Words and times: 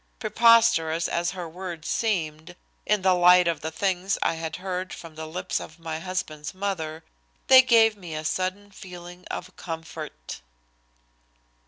Preposterous 0.17 1.07
as 1.07 1.29
her 1.29 1.47
words 1.47 1.87
seemed 1.87 2.55
in 2.87 3.03
the 3.03 3.13
light 3.13 3.47
of 3.47 3.61
the 3.61 3.69
things 3.69 4.17
I 4.23 4.33
had 4.33 4.55
heard 4.55 4.91
from 4.93 5.13
the 5.13 5.27
lips 5.27 5.59
of 5.59 5.77
my 5.77 5.99
husband's 5.99 6.55
mother, 6.55 7.03
they 7.45 7.61
gave 7.61 7.95
me 7.95 8.15
a 8.15 8.25
sudden 8.25 8.71
feeling 8.71 9.27
of 9.29 9.55
comfort. 9.57 10.41